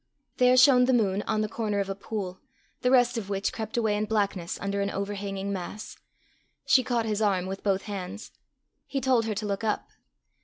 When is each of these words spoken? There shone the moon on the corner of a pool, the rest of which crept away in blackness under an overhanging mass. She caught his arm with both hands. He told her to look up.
There 0.37 0.57
shone 0.57 0.85
the 0.85 0.93
moon 0.95 1.21
on 1.27 1.41
the 1.41 1.47
corner 1.47 1.79
of 1.79 1.87
a 1.87 1.93
pool, 1.93 2.39
the 2.81 2.89
rest 2.89 3.19
of 3.19 3.29
which 3.29 3.53
crept 3.53 3.77
away 3.77 3.95
in 3.95 4.05
blackness 4.05 4.59
under 4.59 4.81
an 4.81 4.89
overhanging 4.89 5.53
mass. 5.53 5.95
She 6.65 6.83
caught 6.83 7.05
his 7.05 7.21
arm 7.21 7.45
with 7.45 7.61
both 7.61 7.83
hands. 7.83 8.31
He 8.87 8.99
told 8.99 9.25
her 9.25 9.35
to 9.35 9.45
look 9.45 9.63
up. 9.63 9.89